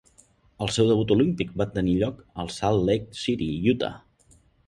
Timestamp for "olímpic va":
1.15-1.67